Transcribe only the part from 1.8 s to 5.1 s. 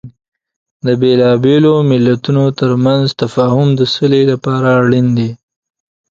مليتونو ترمنځ تفاهم د سولې لپاره اړین